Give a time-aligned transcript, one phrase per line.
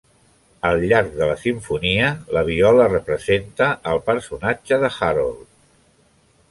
[0.69, 2.07] Al llarg de la simfonia,
[2.37, 5.47] la viola representa al personatge de Harold.